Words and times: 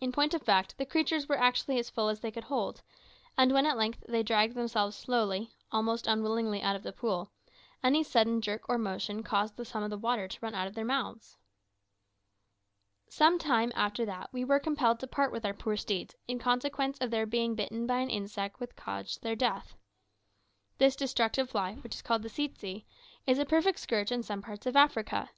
In 0.00 0.10
point 0.10 0.32
of 0.32 0.40
fact 0.40 0.78
the 0.78 0.86
creatures 0.86 1.28
were 1.28 1.36
actually 1.38 1.78
as 1.78 1.90
full 1.90 2.08
as 2.08 2.20
they 2.20 2.30
could 2.30 2.44
hold; 2.44 2.80
and 3.36 3.52
when 3.52 3.66
at 3.66 3.76
length 3.76 4.02
they 4.08 4.22
dragged 4.22 4.54
themselves 4.54 4.96
slowly, 4.96 5.50
almost 5.70 6.06
unwillingly, 6.06 6.62
out 6.62 6.76
of 6.76 6.82
the 6.82 6.94
pool, 6.94 7.30
any 7.82 8.02
sudden 8.02 8.40
jerk 8.40 8.66
or 8.70 8.78
motion 8.78 9.22
caused 9.22 9.60
some 9.66 9.82
of 9.82 9.90
the 9.90 9.98
water 9.98 10.26
to 10.28 10.38
run 10.40 10.54
out 10.54 10.66
of 10.66 10.72
their 10.72 10.86
mouths! 10.86 11.36
Some 13.10 13.38
time 13.38 13.70
after 13.74 14.06
that 14.06 14.30
we 14.32 14.46
were 14.46 14.60
compelled 14.60 14.98
to 15.00 15.06
part 15.06 15.30
with 15.30 15.44
our 15.44 15.52
poor 15.52 15.76
steeds, 15.76 16.14
in 16.26 16.38
consequence 16.38 16.96
of 16.98 17.10
their 17.10 17.26
being 17.26 17.54
bitten 17.54 17.86
by 17.86 17.98
an 17.98 18.08
insect 18.08 18.60
which 18.60 18.74
caused 18.76 19.20
their 19.22 19.36
death. 19.36 19.74
This 20.78 20.96
destructive 20.96 21.50
fly, 21.50 21.74
which 21.74 21.96
is 21.96 22.00
called 22.00 22.22
tsetse, 22.22 22.86
is 23.26 23.38
a 23.38 23.44
perfect 23.44 23.78
scourge 23.78 24.10
in 24.10 24.22
some 24.22 24.40
parts 24.40 24.64
of 24.64 24.74
Africa. 24.74 25.28